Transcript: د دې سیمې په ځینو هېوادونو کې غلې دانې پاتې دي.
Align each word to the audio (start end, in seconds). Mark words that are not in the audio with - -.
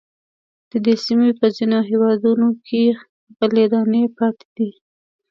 د 0.71 0.73
دې 0.85 0.95
سیمې 1.05 1.31
په 1.39 1.45
ځینو 1.55 1.77
هېوادونو 1.89 2.47
کې 2.65 2.81
غلې 3.37 3.65
دانې 3.71 4.03
پاتې 4.17 4.47
دي. 4.55 4.69